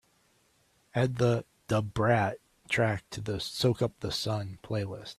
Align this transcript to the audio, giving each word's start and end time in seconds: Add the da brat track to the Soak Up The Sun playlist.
Add 0.95 1.17
the 1.17 1.45
da 1.67 1.81
brat 1.81 2.39
track 2.67 3.07
to 3.11 3.21
the 3.21 3.39
Soak 3.39 3.83
Up 3.83 3.99
The 3.99 4.11
Sun 4.11 4.57
playlist. 4.63 5.09